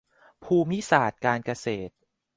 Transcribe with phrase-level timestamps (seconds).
[0.43, 1.93] ภูมิศาสตร์การเกษตร